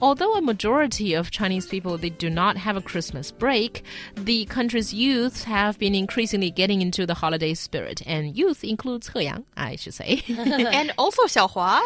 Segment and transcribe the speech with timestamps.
[0.00, 3.82] Although a majority of Chinese people they do not have a Christmas break,
[4.14, 9.24] the country's youth have been increasingly getting into the holiday spirit, and youth includes He
[9.24, 11.80] Yang, I should say, and also Xiaohua.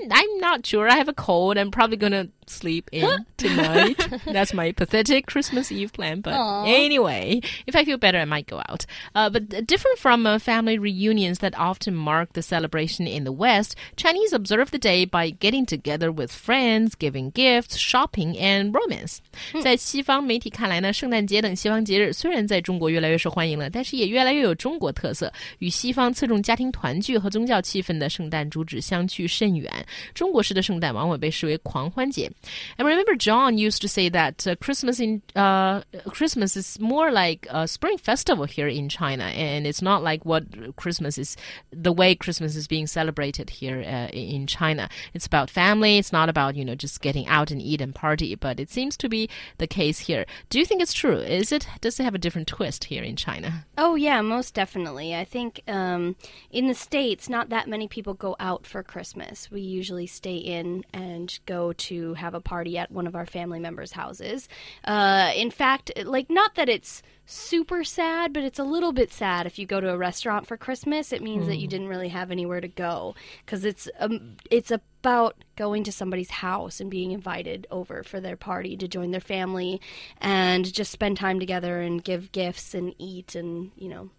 [0.00, 0.88] And I'm not sure.
[0.88, 1.58] I have a cold.
[1.58, 3.96] I'm probably gonna sleep in tonight.
[4.26, 6.20] That's my pathetic Christmas Eve plan.
[6.20, 6.68] But Aww.
[6.68, 8.84] anyway, if I feel better, I might go out.
[9.14, 13.76] Uh, but different from uh, family reunions that often mark the celebration in the West,
[13.96, 19.20] Chinese observe the day by getting together with friends, giving gifts, shopping, and romance.
[19.52, 19.62] Hmm.
[19.62, 29.70] 在西方媒体看来呢，圣诞节等西方节日虽然在中国越来越受欢迎了，但是也越来越有中国特色，与西方侧重家庭团聚和宗教气氛的圣诞主旨相去甚远。
[30.14, 32.30] 中国式的圣诞往往被视为狂欢节，
[32.78, 37.68] I remember John used to say that uh, Christmas in uh, Christmas is more like a
[37.68, 41.36] spring festival here in China, and it's not like what Christmas is
[41.70, 44.88] the way Christmas is being celebrated here uh, in China.
[45.14, 45.98] It's about family.
[45.98, 48.34] It's not about you know just getting out and eat and party.
[48.34, 50.26] But it seems to be the case here.
[50.48, 51.18] Do you think it's true?
[51.18, 53.66] Is it does it have a different twist here in China?
[53.78, 55.14] Oh yeah, most definitely.
[55.14, 56.16] I think um,
[56.50, 59.50] in the states, not that many people go out for Christmas.
[59.50, 63.58] We usually stay in and go to have a party at one of our family
[63.58, 64.48] members' houses.
[64.84, 69.46] Uh, in fact, like, not that it's super sad, but it's a little bit sad
[69.46, 71.12] if you go to a restaurant for Christmas.
[71.12, 71.48] It means mm.
[71.48, 71.70] that you hmm.
[71.70, 73.14] didn't really have anywhere to go
[73.44, 78.36] because it's um, it's about going to somebody's house and being invited over for their
[78.36, 79.80] party to join their family
[80.20, 84.10] and just spend time together and give gifts and eat and you know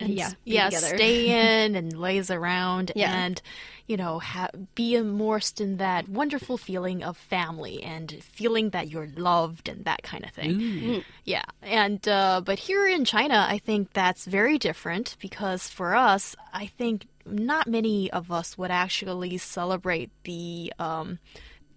[0.00, 0.86] and yeah, yeah, together.
[0.96, 3.12] stay in and lays around yeah.
[3.12, 3.42] and
[3.86, 9.08] you know ha- be immersed in that wonderful feeling of family and feeling that you're
[9.16, 10.58] loved and that kind of thing.
[10.58, 11.04] Mm.
[11.24, 16.34] Yeah, and uh, but here in China, I think that's very different because for us,
[16.52, 20.72] I think not many of us would actually celebrate the.
[20.78, 21.18] Um,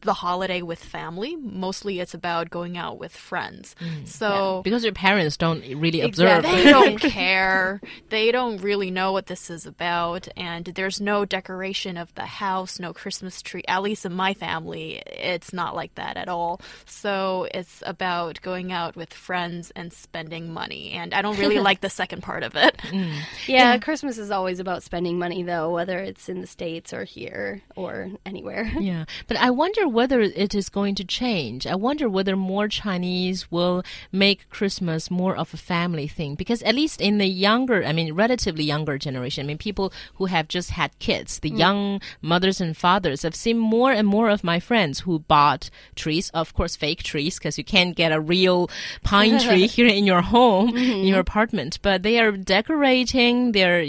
[0.05, 1.35] the holiday with family.
[1.35, 3.75] Mostly it's about going out with friends.
[3.79, 4.61] Mm, so yeah.
[4.63, 6.63] because your parents don't really observe, exactly.
[6.63, 7.81] they don't care.
[8.09, 12.79] They don't really know what this is about, and there's no decoration of the house,
[12.79, 13.63] no Christmas tree.
[13.67, 16.61] At least in my family, it's not like that at all.
[16.85, 21.81] So it's about going out with friends and spending money, and I don't really like
[21.81, 22.77] the second part of it.
[22.77, 23.13] Mm.
[23.47, 27.03] Yeah, yeah, Christmas is always about spending money, though, whether it's in the states or
[27.03, 28.72] here or anywhere.
[28.79, 31.66] Yeah, but I wonder whether it is going to change.
[31.66, 36.75] I wonder whether more Chinese will make Christmas more of a family thing because at
[36.75, 40.72] least in the younger, I mean, relatively younger generation, I mean, people who have just
[40.72, 41.57] had kids, the mm.
[41.57, 46.29] young mothers and fathers, I've seen more and more of my friends who bought trees,
[46.34, 48.69] of course, fake trees because you can't get a real
[49.03, 51.01] pine tree here in your home, mm -hmm.
[51.01, 51.29] in your mm-hmm.
[51.29, 53.84] apartment, but they are decorating, they're,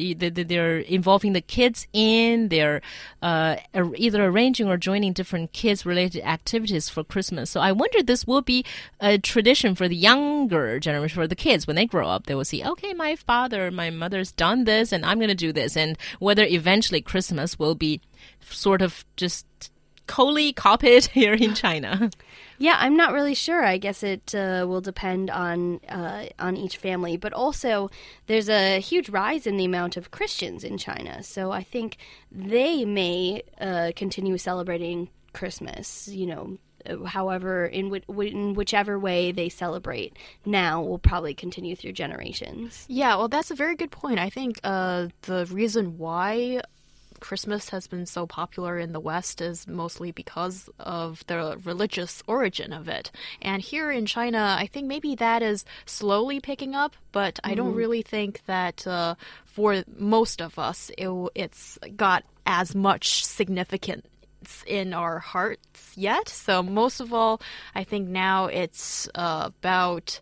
[0.51, 2.81] they're involving the kids in, they're
[3.23, 3.57] uh,
[3.97, 7.51] either arranging or joining different kids related activities for Christmas.
[7.51, 8.65] So I wonder this will be
[9.01, 11.67] a tradition for the younger generation, for the kids.
[11.67, 15.05] When they grow up, they will see, okay, my father, my mother's done this, and
[15.05, 15.77] I'm going to do this.
[15.77, 18.01] And whether eventually Christmas will be
[18.41, 19.47] sort of just
[20.07, 22.11] Coley copied here in China?
[22.59, 23.65] Yeah, I'm not really sure.
[23.65, 27.91] I guess it uh, will depend on uh, on each family, but also
[28.27, 31.23] there's a huge rise in the amount of Christians in China.
[31.23, 31.99] So I think
[32.33, 36.09] they may uh, continue celebrating Christmas.
[36.09, 36.59] You know,
[37.07, 43.29] however in, in whichever way they celebrate now will probably continue through generations yeah well
[43.29, 46.61] that's a very good point i think uh, the reason why
[47.19, 52.75] Christmas has been so popular in the West is mostly because of the religious origin
[52.75, 53.11] of it.
[53.41, 57.41] And here in China, I think maybe that is slowly picking up, but.
[57.43, 57.79] I don't mm-hmm.
[57.79, 59.15] really think that uh,
[59.45, 63.25] for most of us, it, it's got as much
[64.67, 66.29] in our hearts yet.
[66.29, 67.41] So, most of all,
[67.75, 70.21] I think now it's uh, about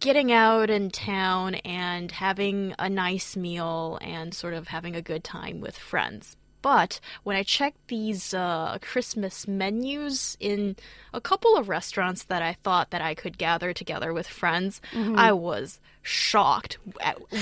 [0.00, 5.24] getting out in town and having a nice meal and sort of having a good
[5.24, 6.36] time with friends.
[6.64, 10.76] But when I checked these uh, Christmas menus in
[11.12, 15.18] a couple of restaurants that I thought that I could gather together with friends, mm-hmm.
[15.18, 16.78] I was shocked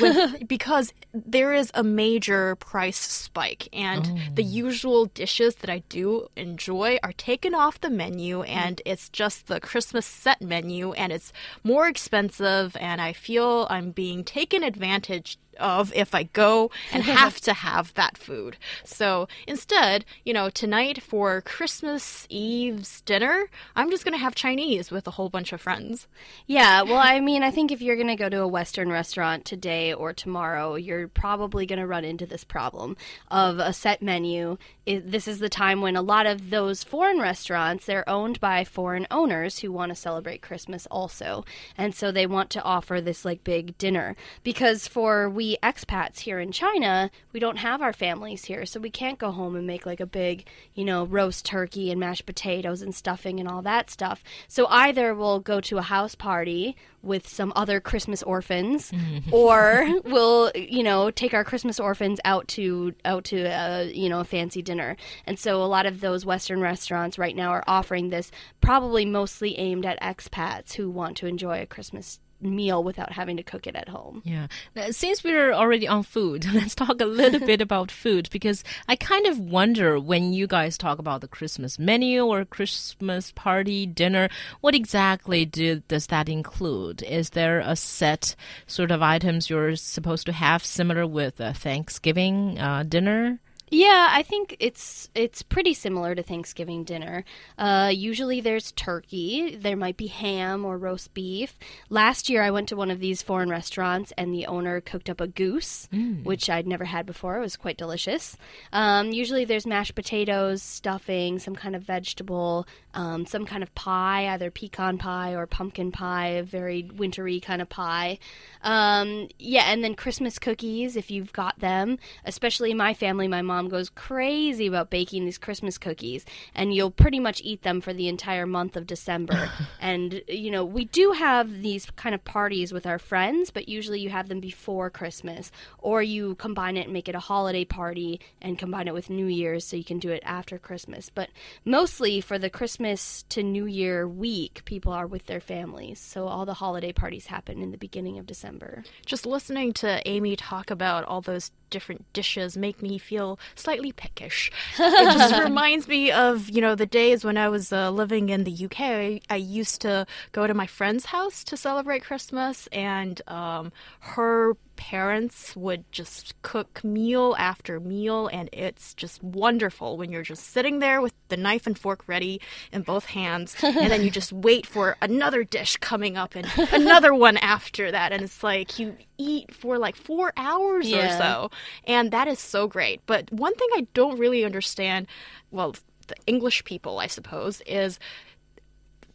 [0.01, 4.19] with, because there is a major price spike and oh.
[4.35, 9.49] the usual dishes that I do enjoy are taken off the menu and it's just
[9.49, 11.33] the Christmas set menu and it's
[11.65, 17.41] more expensive and I feel I'm being taken advantage of if I go and have
[17.43, 18.57] to have that food.
[18.85, 24.91] So instead, you know, tonight for Christmas Eve's dinner, I'm just going to have Chinese
[24.91, 26.09] with a whole bunch of friends.
[26.47, 29.45] Yeah, well, I mean, I think if you're going to go to a Western restaurant
[29.45, 32.97] today or tomorrow, you're probably going to run into this problem
[33.29, 34.59] of a set menu.
[34.85, 38.65] It, this is the time when a lot of those foreign restaurants, they're owned by
[38.65, 41.45] foreign owners who want to celebrate Christmas also.
[41.79, 46.41] And so they want to offer this like big dinner because for we expats here
[46.41, 49.87] in China, we don't have our families here, so we can't go home and make
[49.87, 53.91] like a big, you know, roast turkey and mashed potatoes and stuffing and all that
[53.91, 54.25] stuff.
[54.49, 59.35] So either we'll go to a house party with some other Christmas orphans, mm-hmm.
[59.35, 64.21] or we'll you know take our Christmas orphans out to out to a you know
[64.21, 64.72] a fancy dinner.
[64.81, 68.31] And so a lot of those Western restaurants right now are offering this,
[68.61, 73.43] probably mostly aimed at expats who want to enjoy a Christmas meal without having to
[73.43, 74.23] cook it at home.
[74.25, 74.49] Yeah.
[74.91, 79.27] Since we're already on food, let's talk a little bit about food because I kind
[79.27, 84.29] of wonder when you guys talk about the Christmas menu or Christmas party dinner,
[84.61, 87.03] what exactly do, does that include?
[87.03, 88.35] Is there a set
[88.67, 93.41] sort of items you're supposed to have similar with a Thanksgiving uh, dinner?
[93.75, 97.25] Yeah, I think it's it's pretty similar to Thanksgiving dinner.
[97.57, 101.59] Uh, usually there's turkey, there might be ham or roast beef.
[101.89, 105.23] Last year I went to one of these foreign restaurants and the owner cooked up
[105.23, 105.89] a goose,
[106.23, 107.39] which I'd never had before.
[107.39, 108.37] It was quite delicious.
[108.75, 114.29] Um, usually there's mashed potatoes, stuffing, some kind of vegetable, um, some kind of pie,
[114.29, 118.19] either pecan pie or pumpkin pie, a very wintry kind of pie.
[118.63, 121.99] Um, yeah, and then Christmas cookies if you've got them.
[122.25, 126.25] Especially my family, my mom goes crazy about baking these Christmas cookies,
[126.55, 129.51] and you'll pretty much eat them for the entire month of December.
[129.81, 134.01] and you know, we do have these kind of parties with our friends, but usually
[134.01, 138.21] you have them before Christmas, or you combine it and make it a holiday party
[138.41, 141.09] and combine it with New Year's, so you can do it after Christmas.
[141.09, 141.31] But
[141.65, 146.45] mostly for the Christmas to New Year week, people are with their families, so all
[146.45, 148.85] the holiday parties happen in the beginning of December.
[149.07, 154.51] Just listening to Amy talk about all those different dishes make me feel slightly peckish.
[154.79, 158.45] it just reminds me of, you know, the days when I was uh, living in
[158.45, 158.81] the UK.
[158.81, 164.57] I, I used to go to my friend's house to celebrate Christmas, and um, her
[164.83, 170.81] parents would just cook meal after meal, and it's just wonderful when you're just sitting
[170.81, 172.41] there with the knife and fork ready
[172.73, 177.15] in both hands, and then you just wait for another dish coming up and another
[177.15, 181.49] one after that, and it's like you eat for like four hours or so,
[181.85, 183.01] and that is so great.
[183.07, 185.07] But one thing I don't really understand,
[185.53, 185.77] well,
[186.09, 188.01] the English people, I suppose, is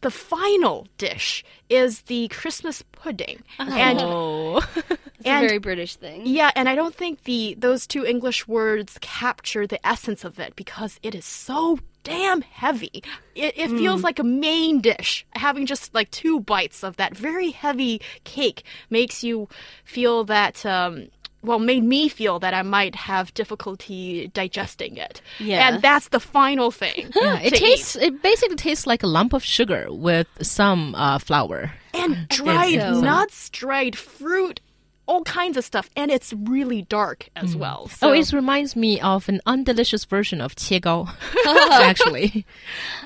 [0.00, 3.42] the final dish is the Christmas pudding.
[3.58, 3.76] Uh-huh.
[3.76, 4.62] And oh.
[5.18, 6.22] It's And- a very British thing.
[6.26, 10.54] yeah, and I don't think the those two English words capture the essence of it
[10.56, 13.02] because it is so damn heavy.
[13.34, 15.26] It, it feels like a main dish.
[15.34, 19.48] Having just like two bites of that very heavy cake makes you
[19.84, 20.64] feel that.
[20.64, 21.08] Um,
[21.40, 25.20] well, made me feel that I might have difficulty digesting it.
[25.38, 25.68] Yeah.
[25.68, 27.12] and that's the final thing.
[27.14, 27.96] Yeah, it tastes.
[27.96, 28.02] eat.
[28.02, 31.72] It basically tastes like a lump of sugar with some uh, flour.
[31.94, 34.60] and dried so- nuts, dried fruit,
[35.08, 37.60] all kinds of stuff, and it's really dark as mm.
[37.60, 37.82] well.
[37.86, 41.08] Oh, so oh, it reminds me of an undelicious version of 切糕,
[41.46, 42.44] actually.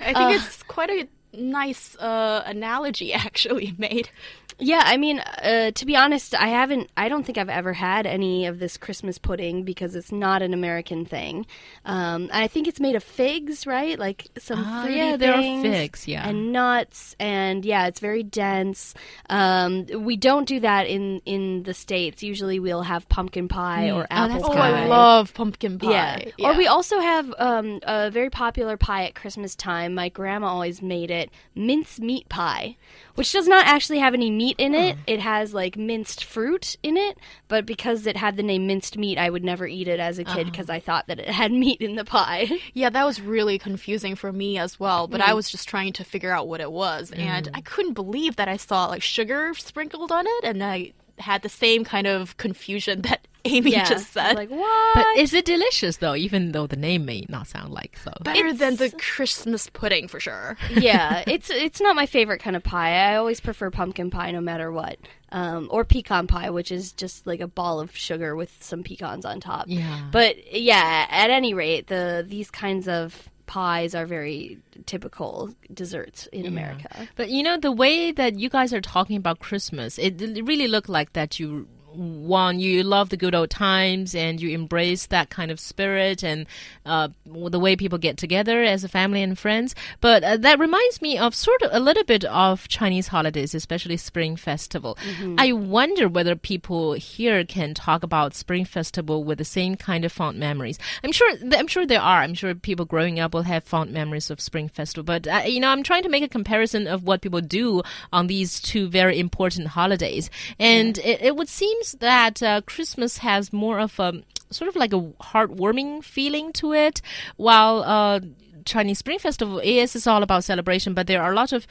[0.01, 4.11] I think uh, it's quite a nice uh, analogy actually made.
[4.59, 6.91] Yeah, I mean, uh, to be honest, I haven't.
[6.97, 10.55] I don't think I've ever had any of this Christmas pudding because it's not an
[10.55, 11.47] American thing.
[11.85, 13.99] Um, I think it's made of figs, right?
[13.99, 16.29] Like some fruity yeah, there are figs, yeah.
[16.29, 18.95] and nuts, and yeah, it's very dense.
[19.29, 22.23] Um, we don't do that in in the states.
[22.23, 24.85] Usually, we'll have pumpkin pie or oh, apple Oh, pie.
[24.85, 26.33] I love pumpkin pie.
[26.37, 26.51] Yeah.
[26.51, 29.95] Or we also have um, a very popular pie at Christmas time.
[29.95, 31.22] My grandma always made it
[31.55, 32.77] mince meat pie,
[33.15, 34.97] which does not actually have any meat in it.
[35.07, 39.19] It has like minced fruit in it, but because it had the name minced meat,
[39.19, 41.81] I would never eat it as a kid because I thought that it had meat
[41.81, 42.49] in the pie.
[42.75, 45.29] Yeah, that was really confusing for me as well, but Mm.
[45.29, 48.49] I was just trying to figure out what it was, and I couldn't believe that
[48.49, 53.03] I saw like sugar sprinkled on it, and I had the same kind of confusion
[53.09, 53.85] that Amy yeah.
[53.85, 54.35] just said.
[54.35, 54.95] Like what?
[54.95, 56.15] But is it delicious though?
[56.15, 58.13] Even though the name may not sound like so.
[58.23, 60.57] Better than the Christmas pudding for sure.
[60.71, 62.95] yeah, it's it's not my favorite kind of pie.
[62.95, 64.99] I always prefer pumpkin pie no matter what.
[65.31, 69.25] Um, or pecan pie, which is just like a ball of sugar with some pecans
[69.25, 69.65] on top.
[69.67, 70.09] Yeah.
[70.13, 76.47] But yeah, at any rate, the these kinds of pies are very typical desserts in
[76.47, 77.09] America.
[77.17, 80.69] But you know the way that you guys are talking about Christmas, it it really
[80.69, 85.31] looked like that you one, you love the good old times and you embrace that
[85.31, 86.47] kind of spirit and
[86.87, 89.75] uh, the way people get together as a family and friends.
[90.01, 93.97] But uh, that reminds me of sort of a little bit of Chinese holidays, especially
[93.97, 94.97] Spring Festival.
[95.07, 95.37] Mm-hmm.
[95.39, 100.13] I wonder whether people here can talk about Spring Festival with the same kind of
[100.13, 100.79] fond memories.
[101.05, 101.33] I'm sure.
[101.53, 102.23] I'm sure there are.
[102.23, 105.05] I'm sure people growing up will have fond memories of Spring Festival.
[105.05, 107.83] But uh, you know, I'm trying to make a comparison of what people do
[108.13, 113.53] on these two very important holidays, and it, it would seem that uh, Christmas has
[113.53, 117.03] more of a sort of like a heartwarming feeling to it,
[117.37, 118.21] while uh,
[118.65, 120.95] Chinese Spring Festival is is all about celebration.
[120.95, 121.67] But there are a lot of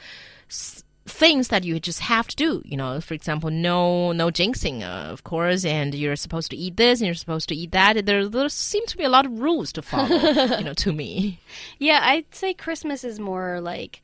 [0.50, 2.62] s- things that you just have to do.
[2.64, 6.76] You know, for example, no no jinxing, uh, of course, and you're supposed to eat
[6.76, 8.04] this and you're supposed to eat that.
[8.06, 10.16] There there seem to be a lot of rules to follow.
[10.58, 11.40] you know, to me.
[11.78, 14.02] Yeah, I'd say Christmas is more like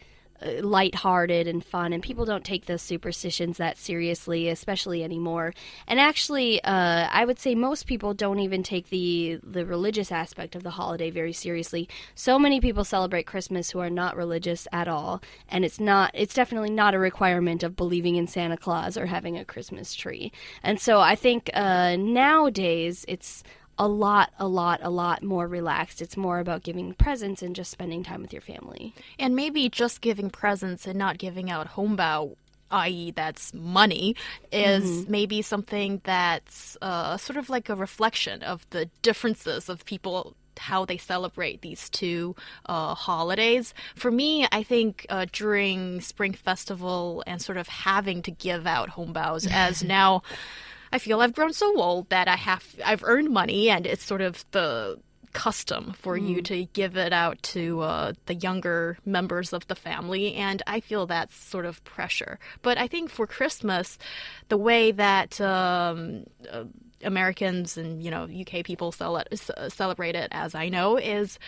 [0.61, 5.54] lighthearted and fun, and people don't take those superstitions that seriously, especially anymore.
[5.87, 10.54] And actually, uh, I would say most people don't even take the the religious aspect
[10.54, 11.88] of the holiday very seriously.
[12.14, 16.35] So many people celebrate Christmas who are not religious at all, and it's not it's
[16.35, 20.33] definitely not a requirement of believing in Santa Claus or having a Christmas tree.
[20.62, 23.42] And so I think uh, nowadays it's
[23.78, 26.02] a lot, a lot, a lot more relaxed.
[26.02, 28.94] It's more about giving presents and just spending time with your family.
[29.18, 32.35] And maybe just giving presents and not giving out hongbao
[32.70, 34.14] i.e., that's money,
[34.52, 40.35] is maybe something that's uh, sort of like a reflection of the differences of people.
[40.58, 42.35] How they celebrate these two
[42.66, 43.73] uh, holidays.
[43.94, 48.90] For me, I think uh, during Spring Festival and sort of having to give out
[48.90, 50.25] hongbao as now
[50.92, 54.21] I feel I've grown so old that I have I've earned money and it's sort
[54.21, 54.99] of the
[55.33, 60.35] custom for you to give it out to uh, the younger members of the family
[60.35, 62.38] and I feel that's sort of pressure.
[62.62, 63.99] But I think for Christmas,
[64.49, 66.64] the way that um, uh,
[67.04, 69.23] Americans and you know UK people cel-
[69.68, 71.38] celebrate it, as I know, is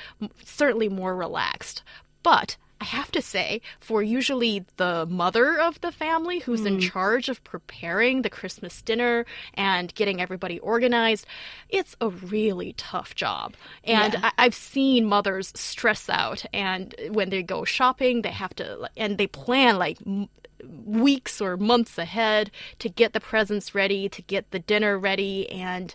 [0.45, 1.83] certainly more relaxed.
[2.23, 6.81] But I have to say, for usually the mother of the family who's in hmm.
[6.81, 11.27] charge of preparing the Christmas dinner and getting everybody organized,
[11.69, 13.55] it's a really tough job.
[13.85, 18.89] And I- I've seen mothers stress out, and when they go shopping, they have to,
[18.97, 19.99] and they plan like
[20.65, 25.95] weeks or months ahead to get the presents ready, to get the dinner ready, and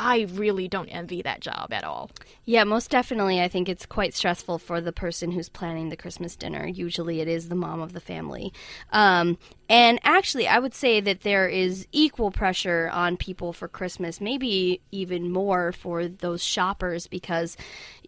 [0.00, 2.10] I really don't envy that job at all.
[2.44, 3.40] Yeah, most definitely.
[3.40, 6.66] I think it's quite stressful for the person who's planning the Christmas dinner.
[6.66, 8.52] Usually it is the mom of the family.
[8.92, 9.38] Um,
[9.68, 14.80] and actually, I would say that there is equal pressure on people for Christmas, maybe
[14.92, 17.56] even more for those shoppers, because,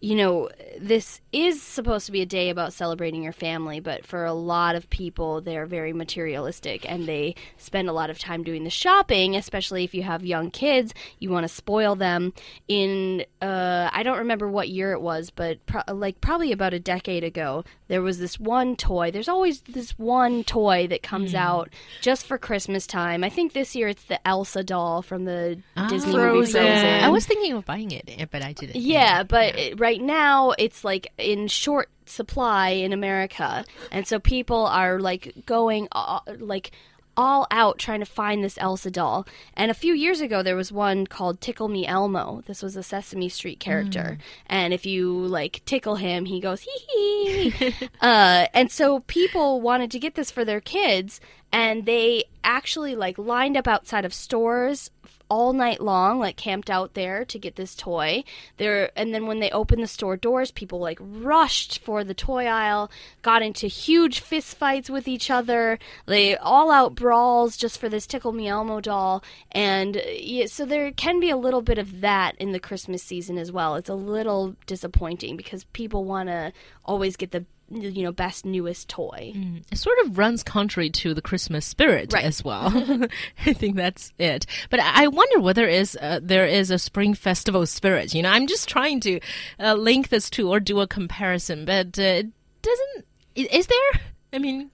[0.01, 0.49] you know,
[0.81, 4.75] this is supposed to be a day about celebrating your family, but for a lot
[4.75, 9.35] of people, they're very materialistic and they spend a lot of time doing the shopping,
[9.35, 10.93] especially if you have young kids.
[11.19, 12.33] You want to spoil them.
[12.67, 16.79] In, uh, I don't remember what year it was, but pro- like probably about a
[16.79, 19.11] decade ago, there was this one toy.
[19.11, 21.69] There's always this one toy that comes out
[22.01, 23.23] just for Christmas time.
[23.23, 25.59] I think this year it's the Elsa doll from the
[25.89, 26.61] Disney movie Frozen.
[26.61, 27.03] Frozen.
[27.03, 28.77] I was thinking of buying it, eh, but I didn't.
[28.77, 34.65] Yeah, but it- right now it's like in short supply in America, and so people
[34.65, 36.71] are like going all, like
[37.17, 39.27] all out trying to find this Elsa doll.
[39.53, 42.41] And a few years ago, there was one called Tickle Me Elmo.
[42.47, 47.51] This was a Sesame Street character, and if you like tickle him, he goes hee
[47.51, 47.73] hee.
[48.01, 51.19] uh, and so people wanted to get this for their kids,
[51.51, 54.89] and they actually like lined up outside of stores
[55.31, 58.21] all night long, like camped out there to get this toy.
[58.57, 62.47] There, and then when they opened the store doors, people like rushed for the toy
[62.47, 62.91] aisle,
[63.21, 65.79] got into huge fist fights with each other.
[66.05, 70.91] They all out brawls just for this Tickle Me Elmo doll, and yeah, so there
[70.91, 73.75] can be a little bit of that in the Christmas season as well.
[73.75, 76.51] It's a little disappointing because people want to
[76.83, 79.33] always get the you know best newest toy.
[79.71, 82.25] It sort of runs contrary to the Christmas spirit Right.
[82.25, 82.67] as well.
[83.45, 84.45] I think that's it.
[84.69, 88.13] But I wonder whether is uh, there is a spring festival spirit.
[88.13, 89.19] You know, I'm just trying to
[89.59, 92.27] uh, link this to or do a comparison, but uh, it
[92.61, 93.05] doesn't.
[93.35, 94.01] Is there?
[94.33, 94.69] I mean,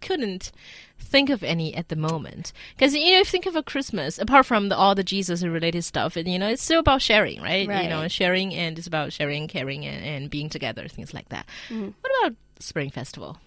[0.00, 0.52] couldn't
[0.98, 2.52] think of any at the moment.
[2.74, 5.42] Because you know if you think of a christmas apart from the, all the jesus
[5.42, 8.86] related stuff and you know it's still about sharing right, you know sharing and it's
[8.86, 11.46] about sharing caring and, and being together things like that.
[11.68, 11.90] Mm-hmm.
[12.00, 13.38] what about spring festival?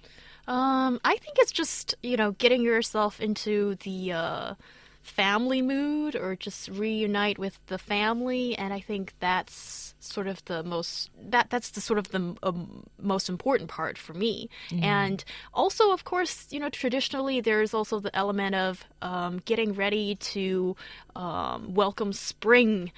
[0.47, 4.53] Um, I think it's just you know getting yourself into the uh,
[5.01, 8.57] family mood or just reunite with the family.
[8.57, 12.83] And i think that's sort of the most that that's the sort of the um,
[12.99, 14.49] most important part for me.
[14.83, 20.15] And also of course you know traditionally there's also the element of um, getting ready
[20.15, 20.75] to
[21.15, 22.91] um, welcome spring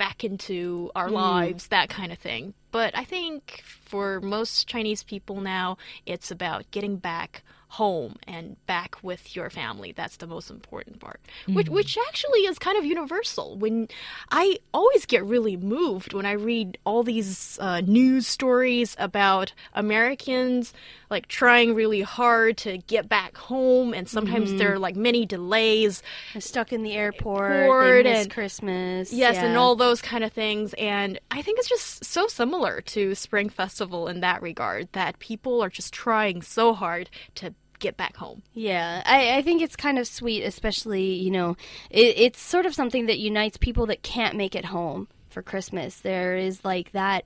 [0.00, 2.54] back into our lives, that kind of thing.
[2.70, 5.76] But I think for most Chinese people now,
[6.06, 9.92] it's about getting back home and back with your family.
[9.92, 13.56] That's the most important part, which which actually is kind of universal.
[13.56, 13.88] When
[14.30, 20.72] I always get really moved when I read all these uh, news stories about Americans
[21.10, 26.02] like trying really hard to get back home, and sometimes there are like many delays.
[26.32, 27.50] They're stuck in the airport.
[27.50, 29.12] Airport and- Christmas.
[29.12, 29.46] Yes, yeah.
[29.46, 30.72] and all those kind of things.
[30.78, 35.60] And I think it's just so similar to Spring Festival in that regard that people
[35.62, 38.42] are just trying so hard to get back home.
[38.54, 41.56] Yeah, I, I think it's kind of sweet, especially, you know,
[41.90, 45.96] it, it's sort of something that unites people that can't make it home for Christmas.
[45.96, 47.24] There is like that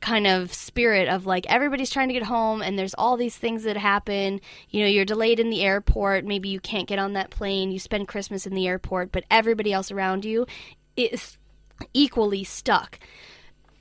[0.00, 3.64] kind of spirit of like everybody's trying to get home and there's all these things
[3.64, 4.40] that happen.
[4.70, 7.78] You know, you're delayed in the airport, maybe you can't get on that plane, you
[7.78, 10.46] spend Christmas in the airport, but everybody else around you
[10.96, 11.36] is
[11.94, 13.00] equally stuck.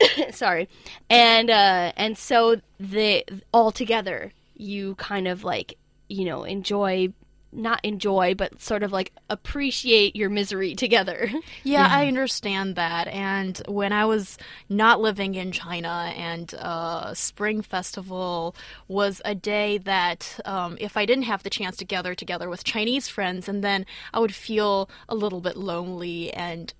[0.31, 0.69] Sorry.
[1.09, 3.23] And uh and so the
[3.53, 5.77] all together you kind of like,
[6.09, 7.13] you know, enjoy
[7.51, 11.31] not enjoy but sort of like appreciate your misery together.
[11.63, 13.07] Yeah, I understand that.
[13.07, 14.37] And when I was
[14.69, 18.55] not living in China, and uh, Spring Festival
[18.87, 22.63] was a day that um, if I didn't have the chance to gather together with
[22.63, 26.73] Chinese friends, and then I would feel a little bit lonely and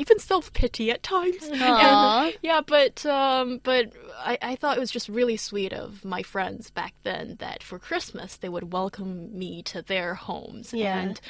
[0.00, 1.48] even self pity at times.
[1.52, 6.22] And- yeah, but um, but I, I thought it was just really sweet of my
[6.22, 10.72] friends back then that for Christmas they would welcome me to their homes.
[10.72, 10.98] Yeah.
[10.98, 11.20] And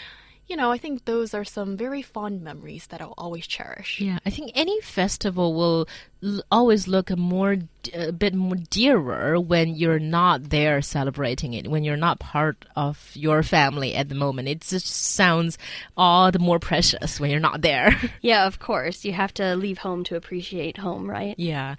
[0.51, 4.01] you know, I think those are some very fond memories that I'll always cherish.
[4.01, 5.89] Yeah, I think any festival will
[6.25, 11.55] l- always look a more d- a bit more dearer when you're not there celebrating
[11.55, 14.49] it, when you're not part of your family at the moment.
[14.49, 15.57] It just sounds
[15.97, 17.97] all the more precious when you're not there.
[18.21, 19.05] yeah, of course.
[19.05, 21.37] You have to leave home to appreciate home, right?
[21.39, 21.77] yeah.